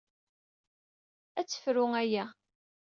[1.39, 2.25] Ad tefru aya.